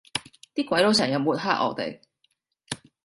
[0.55, 1.99] 啲鬼佬成日抹黑我哋